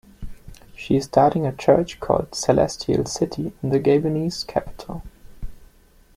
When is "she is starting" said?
0.75-1.45